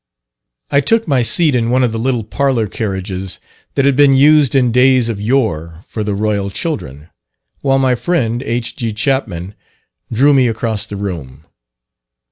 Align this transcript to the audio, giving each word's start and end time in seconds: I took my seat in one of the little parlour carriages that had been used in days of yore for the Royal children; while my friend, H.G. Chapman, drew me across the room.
I 0.71 0.81
took 0.81 1.07
my 1.07 1.21
seat 1.21 1.53
in 1.53 1.69
one 1.69 1.83
of 1.83 1.91
the 1.91 1.99
little 1.99 2.23
parlour 2.23 2.65
carriages 2.65 3.39
that 3.75 3.85
had 3.85 3.95
been 3.95 4.15
used 4.15 4.55
in 4.55 4.71
days 4.71 5.09
of 5.09 5.21
yore 5.21 5.85
for 5.87 6.03
the 6.03 6.15
Royal 6.15 6.49
children; 6.49 7.11
while 7.61 7.77
my 7.77 7.93
friend, 7.93 8.41
H.G. 8.41 8.93
Chapman, 8.93 9.53
drew 10.11 10.33
me 10.33 10.47
across 10.47 10.87
the 10.87 10.95
room. 10.97 11.45